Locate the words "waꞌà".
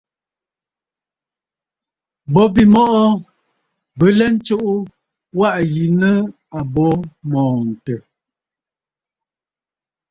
5.39-5.65